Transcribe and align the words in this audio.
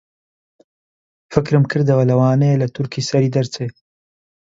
فکرم 1.33 1.63
کردەوە 1.71 2.03
لەوانەیە 2.09 2.59
لە 2.63 2.67
تورکی 2.75 3.07
سەری 3.09 3.33
دەرچێ 3.35 3.67